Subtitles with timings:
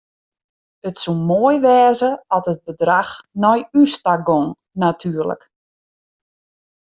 [0.87, 3.11] It soe moai wêze at it bedrach
[3.41, 4.47] nei ús ta gong
[4.79, 5.43] natuerlik.